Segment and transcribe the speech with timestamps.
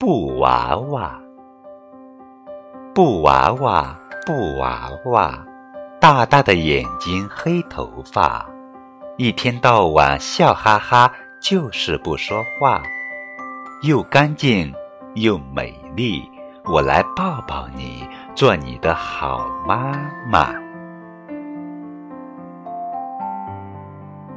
[0.00, 1.20] 布娃娃。
[2.94, 3.94] 布娃娃
[4.24, 5.46] 布娃娃。
[6.00, 8.48] 大大的眼睛黑头发。
[9.18, 12.80] 一天到晚笑哈哈就是不说话。
[13.82, 14.72] 又干净
[15.16, 16.22] 又美丽。
[16.64, 19.92] 我来抱抱你做你的好妈
[20.26, 20.59] 妈。